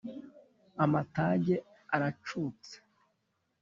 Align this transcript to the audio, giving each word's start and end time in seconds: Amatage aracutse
Amatage 0.83 1.55
aracutse 1.95 2.75